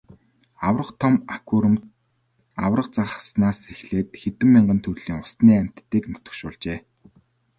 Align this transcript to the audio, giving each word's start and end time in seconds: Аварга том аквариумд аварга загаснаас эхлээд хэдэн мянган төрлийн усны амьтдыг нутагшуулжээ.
Аварга 0.67 0.93
том 1.01 1.15
аквариумд 1.35 1.83
аварга 2.65 2.93
загаснаас 2.97 3.59
эхлээд 3.73 4.09
хэдэн 4.21 4.49
мянган 4.51 4.79
төрлийн 4.85 5.19
усны 5.23 5.53
амьтдыг 5.61 6.03
нутагшуулжээ. 6.11 6.79